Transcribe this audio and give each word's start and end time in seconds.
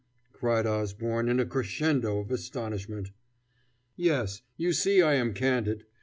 cried 0.33 0.65
Osborne 0.65 1.29
in 1.29 1.39
a 1.39 1.45
crescendo 1.45 2.17
of 2.17 2.31
astonishment. 2.31 3.11
"Yes. 3.95 4.41
You 4.57 4.73
see 4.73 4.99
I 5.03 5.13
am 5.13 5.31
candid. 5.35 5.85